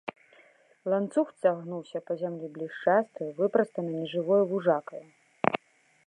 [0.91, 5.03] Ланцуг цягнуўся па зямлі блішчастаю, выпрастана нежывою вужакаю.